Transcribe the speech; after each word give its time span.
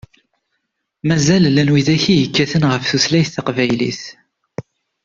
Mazal 1.07 1.43
llan 1.51 1.71
widak 1.73 2.03
i 2.13 2.15
yekkaten 2.17 2.67
ɣef 2.71 2.83
tutlayt 2.89 3.29
taqbaylit. 3.35 4.01